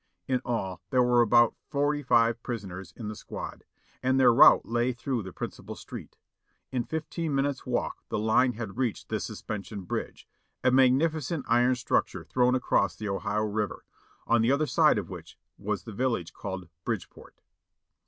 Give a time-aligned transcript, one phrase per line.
[0.27, 3.65] In all, there were about forty five prisoners in the squad,
[4.01, 6.17] and their route lay through the principal street.
[6.71, 10.27] In fifteen minutes' walk the line had reached the suspension bridge,
[10.63, 13.85] a magnificent iron structure thrown across the Ohio River,
[14.25, 17.39] on the other side of which was the village called Bridgeport.